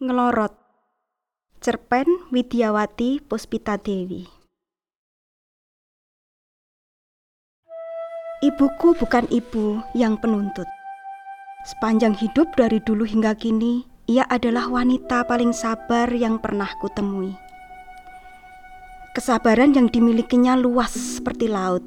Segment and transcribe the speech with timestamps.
[0.00, 0.56] Ngelorot
[1.60, 4.24] Cerpen Widyawati Puspita Dewi
[8.40, 10.64] Ibuku bukan ibu yang penuntut.
[11.68, 17.36] Sepanjang hidup dari dulu hingga kini, ia adalah wanita paling sabar yang pernah kutemui.
[19.12, 21.84] Kesabaran yang dimilikinya luas seperti laut.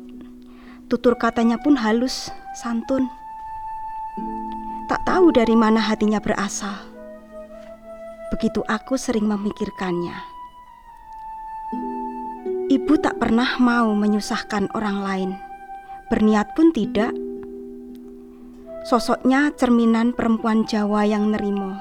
[0.85, 2.29] Tutur katanya pun halus,
[2.61, 3.09] santun.
[4.85, 6.92] Tak tahu dari mana hatinya berasal.
[8.33, 10.17] Begitu aku sering memikirkannya.
[12.73, 15.31] Ibu tak pernah mau menyusahkan orang lain
[16.13, 17.09] berniat pun tidak.
[18.85, 21.73] Sosoknya cerminan perempuan Jawa yang nerimo.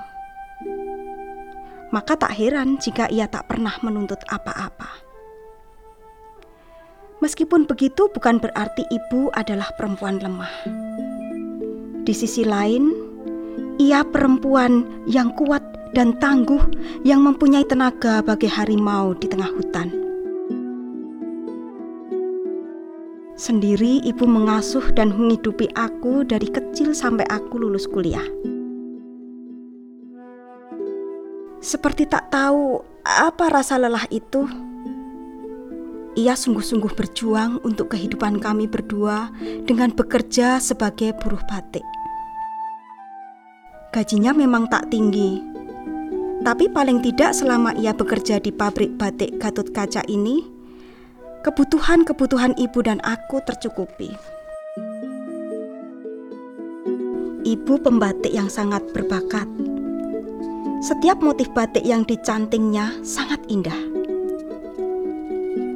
[1.92, 4.89] Maka tak heran jika ia tak pernah menuntut apa-apa.
[7.20, 10.55] Meskipun begitu bukan berarti ibu adalah perempuan lemah.
[12.03, 12.89] Di sisi lain,
[13.77, 16.60] ia perempuan yang kuat dan tangguh
[17.05, 19.89] yang mempunyai tenaga bagai harimau di tengah hutan.
[23.36, 28.25] Sendiri ibu mengasuh dan menghidupi aku dari kecil sampai aku lulus kuliah.
[31.62, 34.47] Seperti tak tahu apa rasa lelah itu.
[36.12, 39.33] Ia sungguh-sungguh berjuang untuk kehidupan kami berdua
[39.64, 41.86] dengan bekerja sebagai buruh batik.
[43.91, 45.52] Gajinya memang tak tinggi,
[46.42, 50.42] tapi paling tidak selama ia bekerja di pabrik batik Gatot Kaca ini,
[51.46, 54.10] kebutuhan-kebutuhan ibu dan aku tercukupi.
[57.42, 59.46] Ibu pembatik yang sangat berbakat.
[60.82, 63.78] Setiap motif batik yang dicantingnya sangat indah.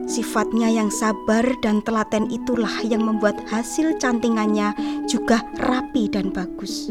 [0.07, 4.75] Sifatnya yang sabar dan telaten itulah yang membuat hasil cantingannya
[5.07, 6.91] juga rapi dan bagus.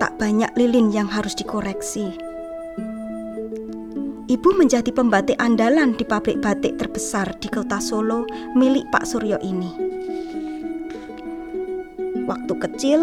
[0.00, 2.30] Tak banyak lilin yang harus dikoreksi
[4.30, 8.22] Ibu menjadi pembatik andalan di pabrik batik terbesar di kota Solo
[8.54, 9.74] milik Pak Suryo ini.
[12.30, 13.00] Waktu kecil,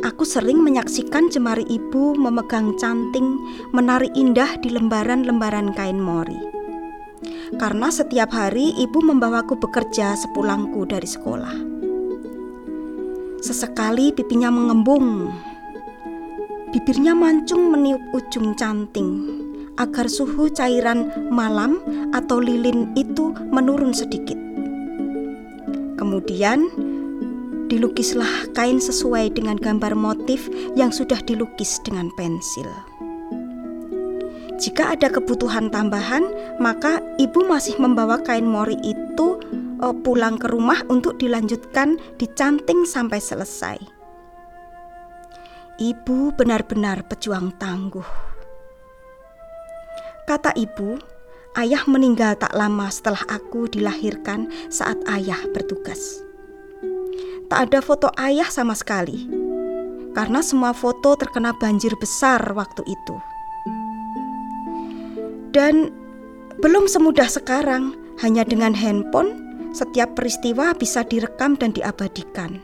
[0.00, 3.36] aku sering menyaksikan jemari ibu memegang canting
[3.76, 6.40] menari indah di lembaran-lembaran kain mori.
[7.60, 11.56] Karena setiap hari ibu membawaku bekerja sepulangku dari sekolah.
[13.44, 15.28] Sesekali pipinya mengembung,
[16.70, 19.42] bibirnya mancung meniup ujung canting
[19.78, 21.82] agar suhu cairan malam
[22.14, 24.38] atau lilin itu menurun sedikit.
[25.98, 26.70] Kemudian
[27.66, 32.66] dilukislah kain sesuai dengan gambar motif yang sudah dilukis dengan pensil.
[34.60, 36.28] Jika ada kebutuhan tambahan,
[36.60, 39.40] maka ibu masih membawa kain mori itu
[39.80, 43.99] uh, pulang ke rumah untuk dilanjutkan dicanting sampai selesai.
[45.80, 48.04] Ibu benar-benar pejuang tangguh.
[50.28, 51.00] Kata ibu,
[51.56, 56.20] ayah meninggal tak lama setelah aku dilahirkan saat ayah bertugas.
[57.48, 59.24] Tak ada foto ayah sama sekali,
[60.12, 63.16] karena semua foto terkena banjir besar waktu itu.
[65.56, 65.88] Dan
[66.60, 69.32] belum semudah sekarang, hanya dengan handphone,
[69.72, 72.60] setiap peristiwa bisa direkam dan diabadikan.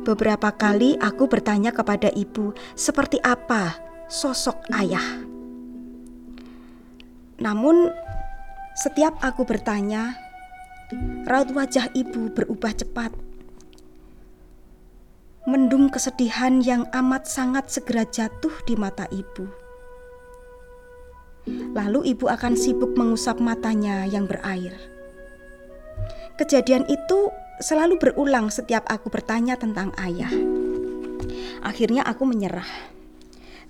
[0.00, 3.76] Beberapa kali aku bertanya kepada ibu, seperti apa
[4.08, 5.20] sosok ayah.
[7.40, 7.92] Namun,
[8.80, 10.16] setiap aku bertanya,
[11.28, 13.12] raut wajah ibu berubah cepat.
[15.44, 19.48] Mendung kesedihan yang amat sangat segera jatuh di mata ibu.
[21.76, 24.76] Lalu ibu akan sibuk mengusap matanya yang berair.
[26.36, 30.32] Kejadian itu selalu berulang setiap aku bertanya tentang ayah.
[31.60, 32.66] Akhirnya aku menyerah.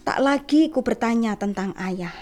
[0.06, 2.14] Tak lagi ku bertanya tentang ayah.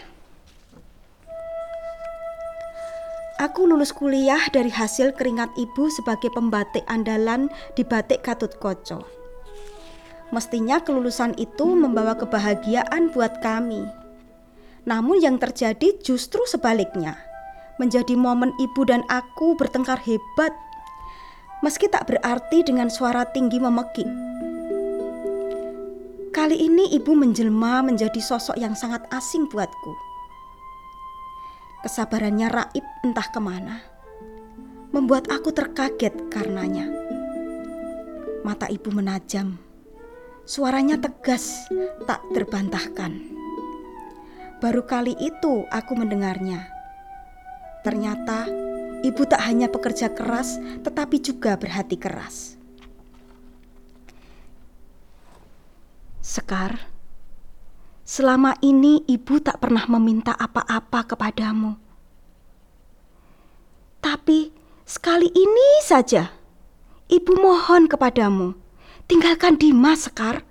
[3.38, 7.46] Aku lulus kuliah dari hasil keringat ibu sebagai pembatik andalan
[7.78, 9.06] di batik Katut Koco.
[10.34, 13.86] Mestinya kelulusan itu membawa kebahagiaan buat kami.
[14.90, 17.14] Namun yang terjadi justru sebaliknya.
[17.78, 20.50] Menjadi momen ibu dan aku bertengkar hebat.
[21.62, 24.06] Meski tak berarti dengan suara tinggi memekik.
[26.30, 30.08] Kali ini ibu menjelma menjadi sosok yang sangat asing buatku
[31.78, 33.78] Kesabarannya raib entah ke mana.
[34.90, 36.90] Membuat aku terkaget karenanya.
[38.42, 39.54] Mata ibu menajam.
[40.42, 41.70] Suaranya tegas,
[42.02, 43.22] tak terbantahkan.
[44.58, 46.66] Baru kali itu aku mendengarnya.
[47.86, 48.50] Ternyata
[49.02, 52.58] ibu tak hanya pekerja keras, tetapi juga berhati keras.
[56.18, 56.90] Sekar,
[58.04, 61.78] selama ini ibu tak pernah meminta apa-apa kepadamu.
[64.04, 64.52] Tapi
[64.84, 66.32] sekali ini saja,
[67.08, 68.54] ibu mohon kepadamu,
[69.08, 70.44] tinggalkan Dimas, Sekar.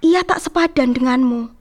[0.00, 1.52] Ia tak sepadan denganmu.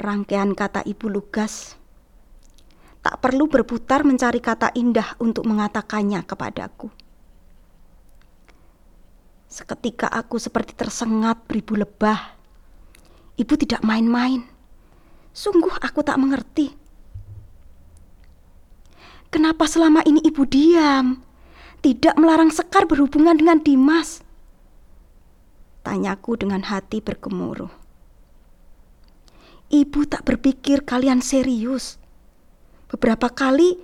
[0.00, 1.76] Rangkaian kata ibu lugas.
[3.04, 6.88] Tak perlu berputar mencari kata indah untuk mengatakannya kepadaku.
[9.44, 12.32] Seketika aku seperti tersengat beribu lebah.
[13.36, 14.42] Ibu tidak main-main.
[15.36, 16.72] Sungguh aku tak mengerti.
[19.28, 21.20] Kenapa selama ini ibu diam?
[21.84, 24.24] Tidak melarang Sekar berhubungan dengan Dimas?
[25.84, 27.68] Tanyaku dengan hati bergemuruh.
[29.68, 32.00] Ibu tak berpikir kalian serius.
[32.94, 33.74] Beberapa kali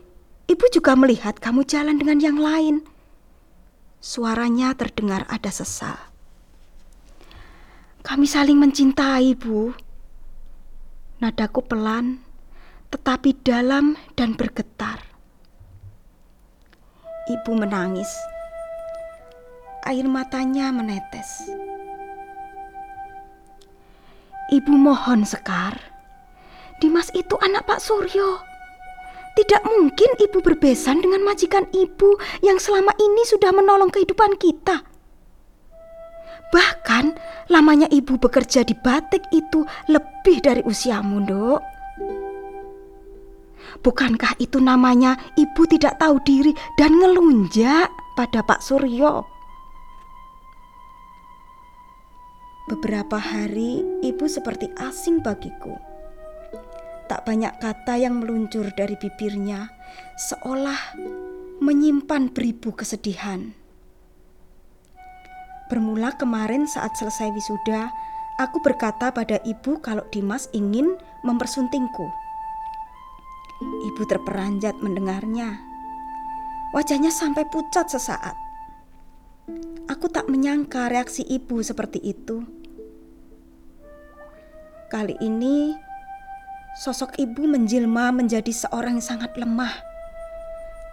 [0.46, 2.86] ibu juga melihat kamu jalan dengan yang lain
[4.00, 5.92] Suaranya terdengar ada sesal.
[8.00, 9.76] Kami saling mencintai, Bu.
[11.20, 12.24] Nadaku pelan,
[12.88, 15.04] tetapi dalam dan bergetar.
[17.28, 18.08] Ibu menangis.
[19.84, 21.52] Air matanya menetes.
[24.48, 25.76] Ibu mohon Sekar.
[26.80, 28.49] Dimas itu anak Pak Suryo.
[29.38, 34.82] Tidak mungkin ibu berbesan dengan majikan ibu yang selama ini sudah menolong kehidupan kita.
[36.50, 37.14] Bahkan
[37.46, 41.62] lamanya ibu bekerja di batik itu lebih dari usiamu, Dok.
[43.80, 47.86] Bukankah itu namanya ibu tidak tahu diri dan ngelunjak
[48.18, 49.24] pada Pak Suryo?
[52.66, 55.89] Beberapa hari ibu seperti asing bagiku.
[57.10, 59.66] Tak banyak kata yang meluncur dari bibirnya,
[60.14, 60.94] seolah
[61.58, 63.50] menyimpan beribu kesedihan.
[65.66, 67.90] Bermula kemarin saat selesai wisuda,
[68.38, 70.94] aku berkata pada ibu kalau Dimas ingin
[71.26, 72.06] mempersuntingku.
[73.90, 75.58] Ibu terperanjat mendengarnya.
[76.70, 78.38] Wajahnya sampai pucat sesaat.
[79.90, 82.46] Aku tak menyangka reaksi ibu seperti itu.
[84.86, 85.89] Kali ini
[86.78, 89.74] sosok ibu menjelma menjadi seorang yang sangat lemah,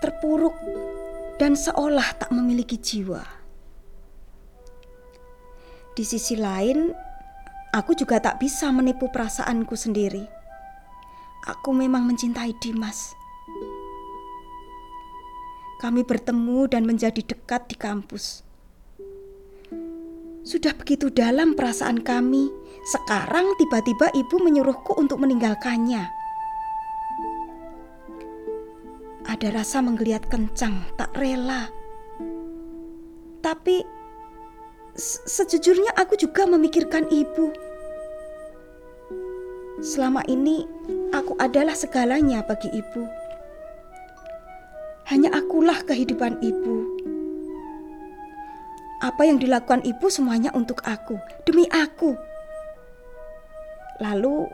[0.01, 0.57] terpuruk,
[1.37, 3.21] dan seolah tak memiliki jiwa.
[5.93, 6.93] Di sisi lain,
[7.73, 10.25] aku juga tak bisa menipu perasaanku sendiri.
[11.45, 13.13] Aku memang mencintai Dimas.
[15.77, 18.41] Kami bertemu dan menjadi dekat di kampus.
[20.41, 22.49] Sudah begitu dalam perasaan kami
[22.87, 26.07] sekarang tiba-tiba ibu menyuruhku untuk meninggalkannya.
[29.27, 31.67] Ada rasa menggeliat kencang, tak rela.
[33.43, 33.83] Tapi
[35.27, 37.51] sejujurnya aku juga memikirkan ibu.
[39.83, 40.63] Selama ini
[41.11, 43.03] aku adalah segalanya bagi ibu.
[45.11, 46.87] Hanya akulah kehidupan ibu.
[49.03, 52.15] Apa yang dilakukan ibu semuanya untuk aku, demi aku.
[53.97, 54.45] Lalu,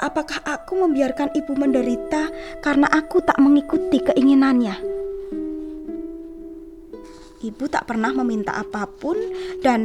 [0.00, 2.32] apakah aku membiarkan ibu menderita
[2.64, 4.76] karena aku tak mengikuti keinginannya?
[7.42, 9.18] Ibu tak pernah meminta apa pun,
[9.66, 9.82] dan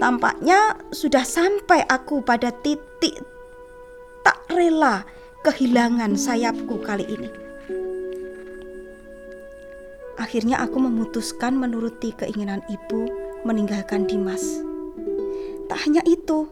[0.00, 3.20] tampaknya sudah sampai aku pada titik
[4.24, 5.04] tak rela
[5.44, 7.30] kehilangan sayapku kali ini.
[10.16, 13.06] Akhirnya, aku memutuskan menuruti keinginan ibu
[13.44, 14.64] meninggalkan Dimas.
[15.68, 16.48] Tak hanya itu,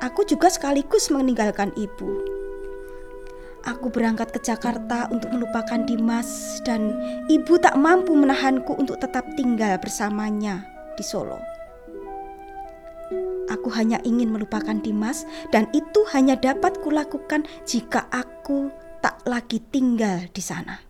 [0.00, 2.24] Aku juga sekaligus meninggalkan ibu.
[3.68, 6.96] Aku berangkat ke Jakarta untuk melupakan Dimas dan
[7.28, 10.64] ibu tak mampu menahanku untuk tetap tinggal bersamanya
[10.96, 11.36] di Solo.
[13.52, 18.72] Aku hanya ingin melupakan Dimas dan itu hanya dapat kulakukan jika aku
[19.04, 20.80] tak lagi tinggal di sana.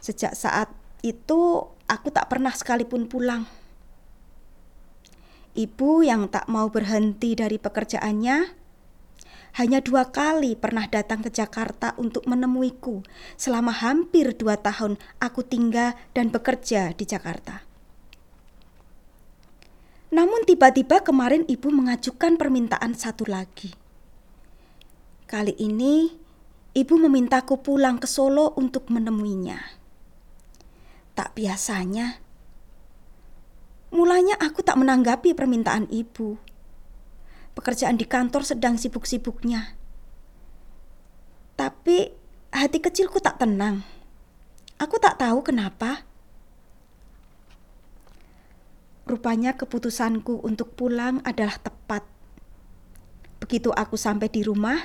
[0.00, 0.72] Sejak saat
[1.04, 1.60] itu
[1.92, 3.44] aku tak pernah sekalipun pulang
[5.56, 8.58] Ibu yang tak mau berhenti dari pekerjaannya
[9.58, 13.02] hanya dua kali pernah datang ke Jakarta untuk menemuiku
[13.34, 17.64] selama hampir dua tahun aku tinggal dan bekerja di Jakarta.
[20.14, 23.74] Namun tiba-tiba kemarin ibu mengajukan permintaan satu lagi.
[25.28, 26.08] Kali ini
[26.72, 29.60] ibu memintaku pulang ke Solo untuk menemuinya.
[31.12, 32.22] Tak biasanya
[33.88, 36.36] Mulanya aku tak menanggapi permintaan ibu.
[37.56, 39.74] Pekerjaan di kantor sedang sibuk-sibuknya.
[41.56, 42.12] Tapi
[42.52, 43.82] hati kecilku tak tenang.
[44.78, 46.06] Aku tak tahu kenapa.
[49.08, 52.04] Rupanya keputusanku untuk pulang adalah tepat.
[53.40, 54.76] Begitu aku sampai di rumah,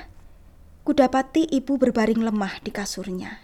[0.87, 3.43] kudapati ibu berbaring lemah di kasurnya.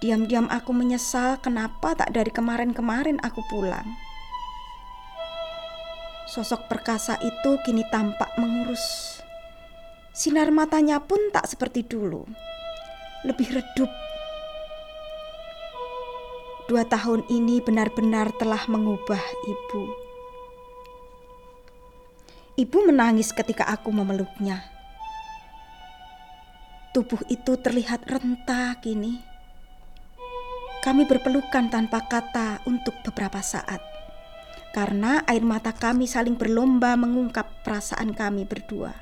[0.00, 4.07] Diam-diam aku menyesal kenapa tak dari kemarin-kemarin aku pulang.
[6.28, 9.16] Sosok perkasa itu kini tampak mengurus.
[10.12, 12.28] Sinar matanya pun tak seperti dulu.
[13.24, 13.88] Lebih redup
[16.68, 19.88] Dua tahun ini benar-benar telah mengubah ibu.
[22.60, 24.68] Ibu menangis ketika aku memeluknya.
[26.92, 29.16] Tubuh itu terlihat renta kini.
[30.84, 33.97] Kami berpelukan tanpa kata untuk beberapa saat.
[34.78, 38.94] Karena air mata kami saling berlomba mengungkap perasaan kami berdua.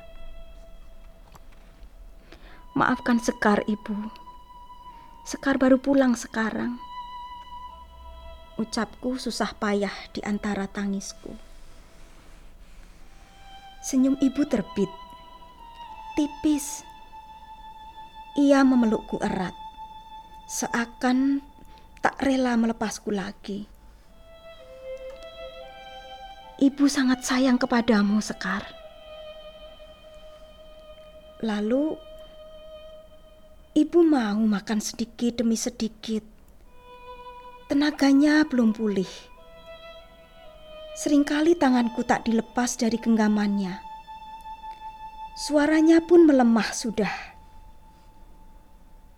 [2.72, 4.08] Maafkan Sekar, Ibu.
[5.28, 6.80] Sekar baru pulang sekarang
[8.56, 11.36] ucapku susah payah di antara tangisku.
[13.84, 14.88] Senyum ibu terbit,
[16.16, 16.80] tipis.
[18.40, 19.52] Ia memelukku erat,
[20.48, 21.44] seakan
[22.00, 23.75] tak rela melepasku lagi.
[26.56, 28.64] Ibu sangat sayang kepadamu, Sekar.
[31.44, 32.00] Lalu,
[33.76, 36.24] ibu mau makan sedikit demi sedikit
[37.66, 39.10] Tenaganya belum pulih.
[40.96, 43.82] Seringkali tanganku tak dilepas dari genggamannya.
[45.34, 47.10] Suaranya pun melemah sudah.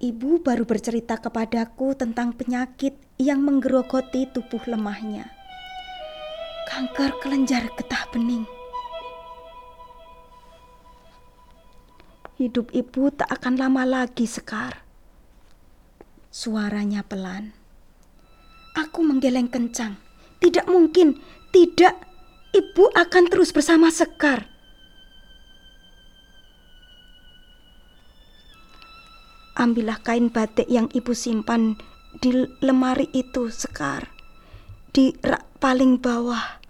[0.01, 5.38] Ibu baru bercerita kepadaku tentang penyakit yang menggerogoti tubuh lemahnya.
[6.69, 8.45] Kanker kelenjar getah bening.
[12.37, 14.85] Hidup ibu tak akan lama lagi, Sekar.
[16.29, 17.57] Suaranya pelan.
[18.77, 19.97] Aku menggeleng kencang.
[20.45, 21.17] Tidak mungkin,
[21.57, 21.97] tidak.
[22.53, 24.45] Ibu akan terus bersama Sekar.
[29.57, 31.81] Ambillah kain batik yang ibu simpan
[32.21, 34.18] di lemari itu, Sekar.
[34.89, 36.61] Di rak paling bawah.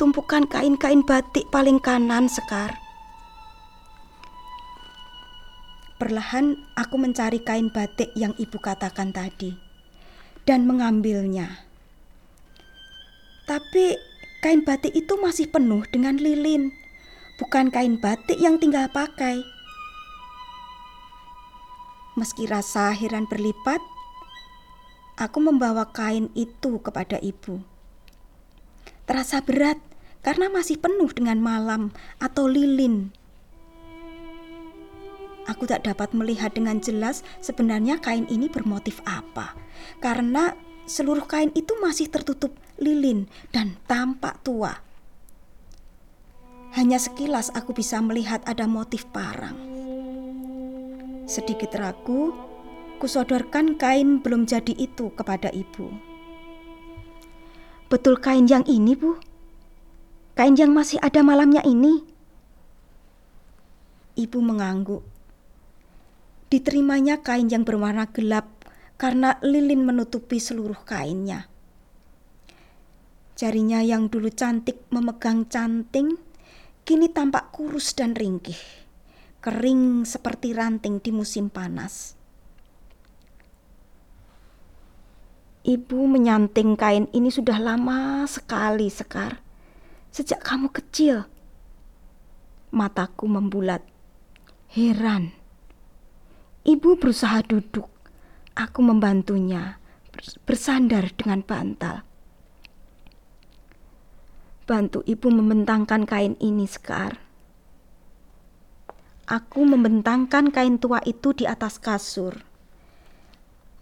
[0.00, 2.82] Tumpukan kain-kain batik paling kanan, Sekar.
[6.02, 9.54] Perlahan aku mencari kain batik yang ibu katakan tadi
[10.42, 11.62] dan mengambilnya.
[13.46, 13.94] Tapi
[14.42, 16.74] kain batik itu masih penuh dengan lilin,
[17.38, 19.46] bukan kain batik yang tinggal pakai.
[22.18, 23.78] Meski rasa heran berlipat,
[25.16, 27.60] aku membawa kain itu kepada ibu.
[29.08, 29.80] Terasa berat
[30.22, 31.90] karena masih penuh dengan malam
[32.22, 33.10] atau lilin
[35.50, 39.58] Aku tak dapat melihat dengan jelas sebenarnya kain ini bermotif apa,
[39.98, 40.54] karena
[40.86, 44.78] seluruh kain itu masih tertutup lilin dan tampak tua.
[46.78, 49.58] Hanya sekilas aku bisa melihat ada motif parang.
[51.26, 52.32] Sedikit ragu,
[53.02, 55.90] kusodorkan kain belum jadi itu kepada ibu.
[57.90, 59.18] Betul kain yang ini, Bu?
[60.38, 62.06] Kain yang masih ada malamnya ini?
[64.14, 65.02] Ibu mengangguk.
[66.46, 68.46] Diterimanya kain yang berwarna gelap
[69.02, 71.50] karena lilin menutupi seluruh kainnya.
[73.34, 76.14] Jarinya yang dulu cantik memegang canting,
[76.86, 78.62] kini tampak kurus dan ringkih,
[79.42, 82.21] kering seperti ranting di musim panas.
[85.62, 89.38] Ibu menyanting kain ini sudah lama sekali, Sekar.
[90.10, 91.22] Sejak kamu kecil.
[92.74, 93.86] Mataku membulat.
[94.74, 95.30] Heran.
[96.66, 97.86] Ibu berusaha duduk.
[98.58, 99.78] Aku membantunya
[100.42, 102.02] bersandar dengan bantal.
[104.66, 107.22] Bantu ibu membentangkan kain ini, Sekar.
[109.30, 112.50] Aku membentangkan kain tua itu di atas kasur.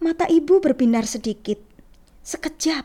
[0.01, 1.61] Mata ibu berbinar sedikit,
[2.25, 2.85] sekejap.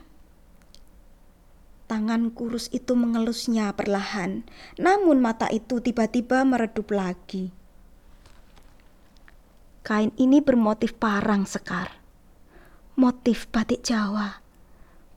[1.85, 4.41] Tangan kurus itu mengelusnya perlahan,
[4.81, 7.53] namun mata itu tiba-tiba meredup lagi.
[9.85, 11.93] Kain ini bermotif parang sekar.
[12.97, 14.41] Motif batik Jawa.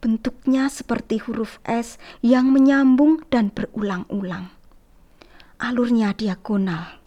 [0.04, 4.52] Bentuknya seperti huruf S yang menyambung dan berulang-ulang.
[5.56, 7.00] Alurnya diagonal.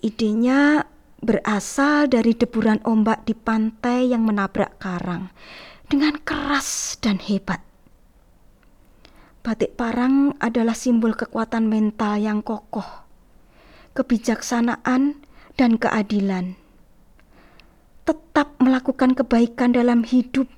[0.00, 0.86] Idenya
[1.20, 5.32] berasal dari deburan ombak di pantai yang menabrak karang
[5.88, 7.62] dengan keras dan hebat.
[9.46, 13.06] Batik parang adalah simbol kekuatan mental yang kokoh,
[13.94, 15.22] kebijaksanaan,
[15.54, 16.58] dan keadilan.
[18.02, 20.50] Tetap melakukan kebaikan dalam hidup.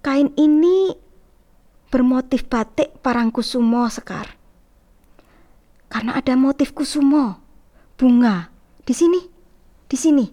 [0.00, 0.96] Kain ini
[1.92, 4.36] bermotif batik parangkusumo sekar.
[5.92, 7.45] Karena ada motif kusumo,
[7.96, 8.52] bunga
[8.84, 9.20] di sini,
[9.88, 10.26] di sini.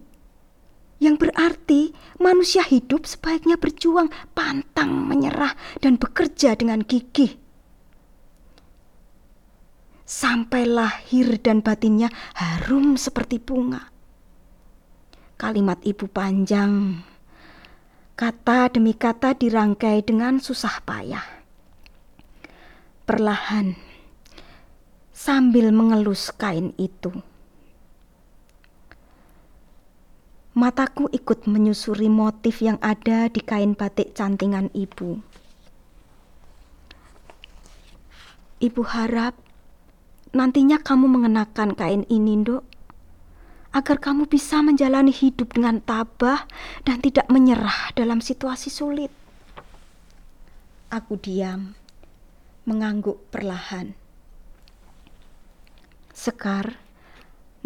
[1.02, 1.82] Yang berarti
[2.24, 5.52] manusia hidup sebaiknya berjuang, pantang, menyerah,
[5.84, 7.36] dan bekerja dengan gigih.
[10.08, 12.08] Sampai lahir dan batinnya
[12.40, 13.92] harum seperti bunga.
[15.36, 17.04] Kalimat ibu panjang,
[18.14, 21.26] Kata demi kata dirangkai dengan susah payah.
[23.10, 23.74] Perlahan,
[25.10, 27.33] sambil mengelus kain itu.
[30.64, 35.20] Mataku ikut menyusuri motif yang ada di kain batik cantingan ibu.
[38.64, 39.36] Ibu harap
[40.32, 42.64] nantinya kamu mengenakan kain ini, Nduk
[43.76, 46.48] agar kamu bisa menjalani hidup dengan tabah
[46.88, 49.12] dan tidak menyerah dalam situasi sulit.
[50.96, 51.76] Aku diam,
[52.64, 54.00] mengangguk perlahan.
[56.16, 56.80] Sekar,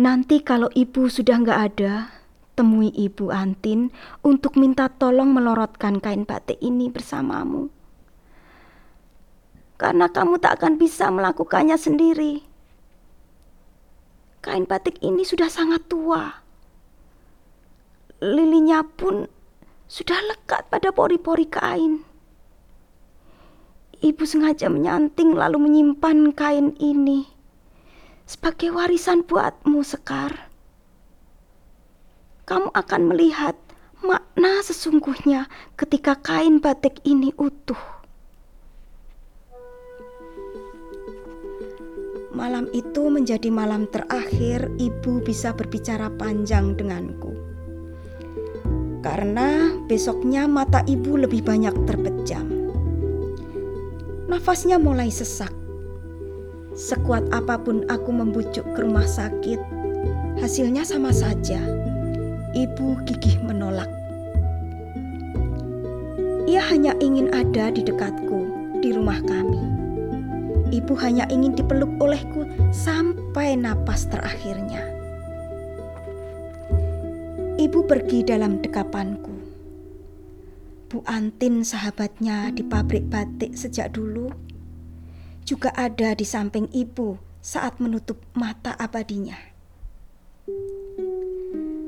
[0.01, 2.17] nanti kalau ibu sudah nggak ada,
[2.57, 3.93] temui ibu Antin
[4.25, 7.69] untuk minta tolong melorotkan kain batik ini bersamamu.
[9.77, 12.41] Karena kamu tak akan bisa melakukannya sendiri.
[14.41, 16.41] Kain batik ini sudah sangat tua.
[18.17, 19.29] Lilinya pun
[19.85, 22.01] sudah lekat pada pori-pori kain.
[24.01, 27.37] Ibu sengaja menyanting lalu menyimpan kain ini
[28.27, 30.46] sebagai warisan buatmu, Sekar.
[32.47, 33.59] Kamu akan melihat
[33.99, 37.75] makna sesungguhnya ketika kain batik ini utuh.
[42.31, 47.35] Malam itu menjadi malam terakhir ibu bisa berbicara panjang denganku.
[49.03, 52.47] Karena besoknya mata ibu lebih banyak terpejam.
[54.31, 55.51] Nafasnya mulai sesak.
[56.79, 59.59] Sekuat apa pun aku membujuk ke rumah sakit,
[60.39, 61.86] hasilnya sama saja.
[62.55, 63.91] Ibu gigih menolak.
[66.47, 68.47] Ia hanya ingin ada di dekatku,
[68.79, 69.59] di rumah kami.
[70.71, 74.79] Ibu hanya ingin dipeluk olehku sampai napas terakhirnya.
[77.59, 79.35] Ibu pergi dalam dekapanku.
[80.87, 84.31] Bu Antin sahabatnya di pabrik batik sejak dulu
[85.43, 89.35] juga ada di samping ibu saat menutup mata abadinya.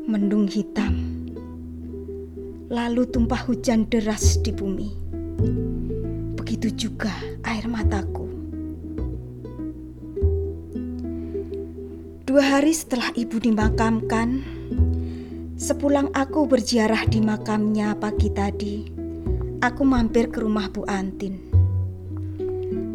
[0.09, 1.21] Mendung hitam,
[2.65, 4.89] lalu tumpah hujan deras di bumi.
[6.33, 7.13] Begitu juga
[7.45, 8.25] air mataku.
[12.25, 14.41] Dua hari setelah ibu dimakamkan,
[15.61, 18.89] sepulang aku berziarah di makamnya pagi tadi,
[19.61, 21.37] aku mampir ke rumah Bu Antin.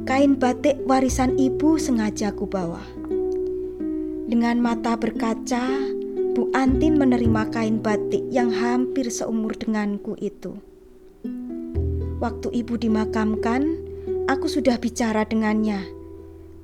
[0.03, 2.83] Kain batik warisan ibu sengaja aku bawa.
[4.27, 5.95] Dengan mata berkaca,
[6.35, 10.59] Bu Antin menerima kain batik yang hampir seumur denganku itu.
[12.19, 13.63] Waktu ibu dimakamkan,
[14.27, 15.87] aku sudah bicara dengannya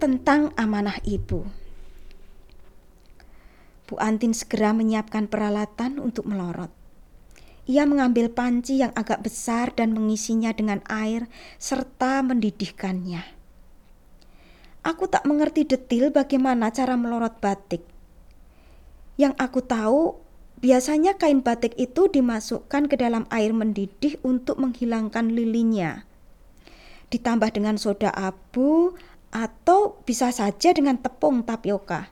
[0.02, 1.46] tentang amanah ibu.
[3.86, 6.74] Bu Antin segera menyiapkan peralatan untuk melorot.
[7.70, 11.30] Ia mengambil panci yang agak besar dan mengisinya dengan air
[11.62, 13.22] serta mendidihkannya.
[14.82, 17.89] Aku tak mengerti detil bagaimana cara melorot batik.
[19.20, 20.16] Yang aku tahu,
[20.64, 26.08] biasanya kain batik itu dimasukkan ke dalam air mendidih untuk menghilangkan lilinya.
[27.12, 28.96] Ditambah dengan soda abu
[29.28, 32.08] atau bisa saja dengan tepung tapioka.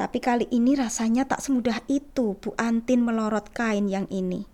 [0.00, 4.48] Tapi kali ini rasanya tak semudah itu Bu Antin melorot kain yang ini.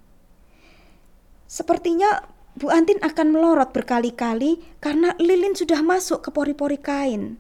[1.46, 2.26] Sepertinya
[2.58, 7.38] Bu Antin akan melorot berkali-kali karena lilin sudah masuk ke pori-pori kain.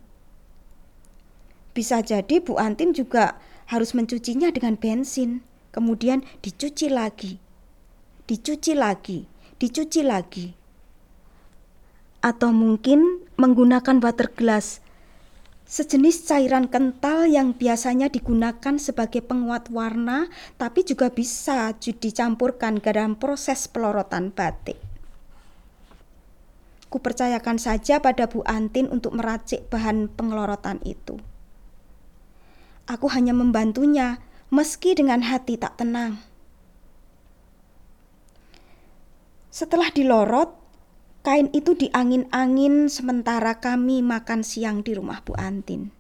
[1.74, 3.42] Bisa jadi Bu Antin juga
[3.72, 5.40] harus mencucinya dengan bensin,
[5.72, 7.40] kemudian dicuci lagi,
[8.28, 9.24] dicuci lagi,
[9.56, 10.52] dicuci lagi.
[12.20, 14.84] Atau mungkin menggunakan water glass
[15.72, 20.28] sejenis cairan kental yang biasanya digunakan sebagai penguat warna,
[20.60, 24.76] tapi juga bisa dicampurkan ke dalam proses pelorotan batik.
[26.92, 31.16] Kupercayakan saja pada Bu Antin untuk meracik bahan pengelorotan itu.
[32.86, 36.18] Aku hanya membantunya, meski dengan hati tak tenang.
[39.52, 40.62] Setelah dilorot,
[41.22, 45.94] Kain itu diangin-angin sementara kami makan siang di rumah Bu Antin.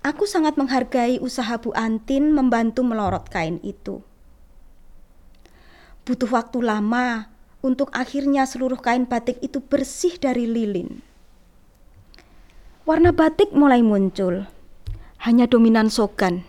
[0.00, 4.00] Aku sangat menghargai usaha Bu Antin membantu melorot kain itu.
[6.08, 7.28] Butuh waktu lama
[7.60, 11.04] untuk akhirnya seluruh kain batik itu bersih dari lilin.
[12.84, 14.44] Warna batik mulai muncul,
[15.24, 16.44] hanya dominan sogan,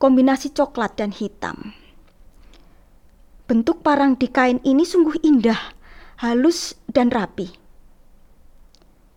[0.00, 1.76] kombinasi coklat dan hitam.
[3.44, 5.76] Bentuk parang di kain ini sungguh indah,
[6.24, 7.52] halus dan rapi.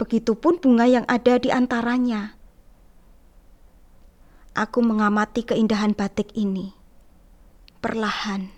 [0.03, 2.35] Begitupun bunga yang ada di antaranya.
[4.51, 6.75] Aku mengamati keindahan batik ini.
[7.79, 8.51] Perlahan.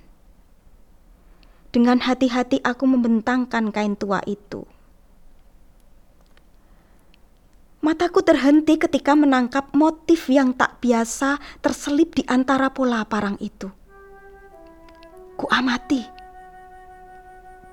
[1.69, 4.65] Dengan hati-hati aku membentangkan kain tua itu.
[7.83, 13.67] Mataku terhenti ketika menangkap motif yang tak biasa terselip di antara pola parang itu.
[15.35, 15.99] Ku amati.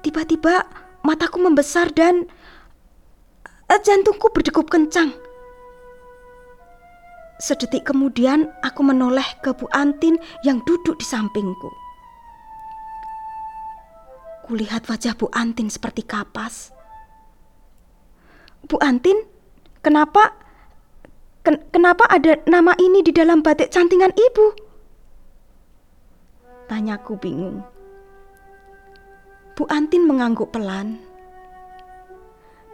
[0.03, 0.67] Tiba-tiba
[1.07, 2.27] mataku membesar dan
[3.71, 5.15] eh, jantungku berdegup kencang.
[7.39, 11.71] Sedetik kemudian aku menoleh ke Bu Antin yang duduk di sampingku.
[14.51, 16.75] Kulihat wajah Bu Antin seperti kapas.
[18.67, 19.17] Bu Antin,
[19.81, 20.37] Kenapa
[21.41, 24.47] ken, kenapa ada nama ini di dalam batik cantingan ibu?
[26.69, 27.65] Tanyaku bingung.
[29.57, 31.01] Bu Antin mengangguk pelan.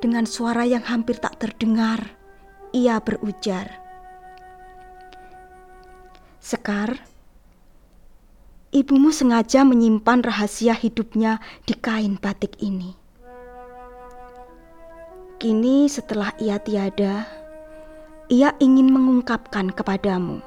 [0.02, 2.10] Dengan suara yang hampir tak terdengar,
[2.74, 3.80] ia berujar.
[6.42, 7.00] Sekar,
[8.74, 13.05] ibumu sengaja menyimpan rahasia hidupnya di kain batik ini.
[15.36, 17.28] Kini setelah ia tiada,
[18.32, 20.40] ia ingin mengungkapkan kepadamu.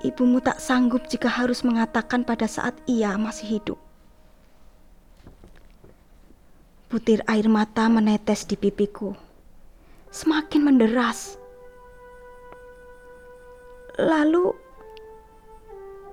[0.00, 3.76] Ibumu tak sanggup jika harus mengatakan pada saat ia masih hidup.
[6.88, 9.12] Butir air mata menetes di pipiku,
[10.08, 11.36] semakin menderas.
[14.00, 14.56] Lalu,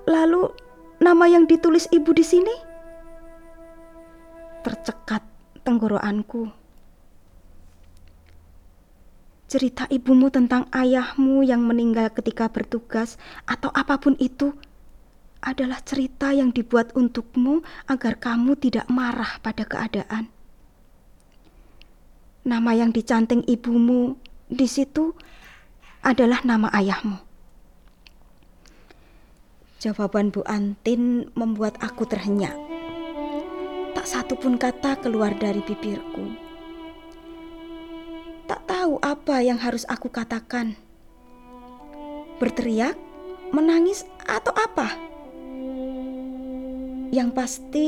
[0.04, 0.52] lalu
[1.00, 2.56] nama yang ditulis ibu di sini
[4.68, 5.24] tercekat
[5.64, 6.63] tenggorokanku
[9.48, 14.56] cerita ibumu tentang ayahmu yang meninggal ketika bertugas atau apa pun itu
[15.44, 20.32] adalah cerita yang dibuat untukmu agar kamu tidak marah pada keadaan.
[22.48, 24.16] Nama yang dicanting ibumu
[24.48, 25.16] di situ
[26.04, 27.20] adalah nama ayahmu.
[29.84, 32.56] Jawaban Bu Antin membuat aku terhenyak.
[33.94, 36.53] Tak satu pun kata keluar dari bibirku
[38.48, 40.76] tahu apa yang harus aku katakan.
[42.38, 43.00] Berteriak,
[43.56, 44.92] menangis, atau apa?
[47.14, 47.88] Yang pasti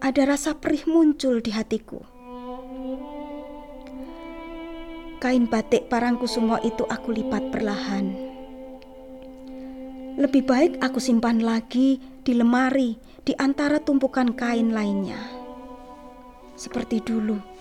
[0.00, 2.00] ada rasa perih muncul di hatiku.
[5.22, 8.10] Kain batik parangku semua itu aku lipat perlahan.
[10.18, 15.18] Lebih baik aku simpan lagi di lemari di antara tumpukan kain lainnya.
[16.58, 17.51] Seperti dulu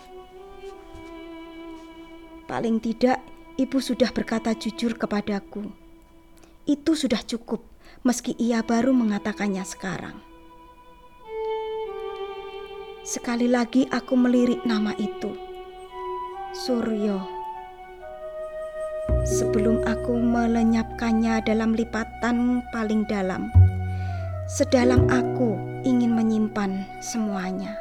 [2.52, 3.24] Paling tidak,
[3.56, 5.72] ibu sudah berkata jujur kepadaku.
[6.68, 7.64] Itu sudah cukup,
[8.04, 10.20] meski ia baru mengatakannya sekarang.
[13.08, 15.32] Sekali lagi aku melirik nama itu,
[16.52, 17.24] Suryo.
[19.24, 23.48] Sebelum aku melenyapkannya dalam lipatan paling dalam,
[24.52, 25.56] sedalam aku
[25.88, 27.81] ingin menyimpan semuanya.